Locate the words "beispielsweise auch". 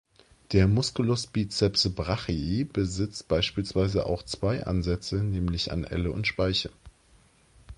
3.27-4.23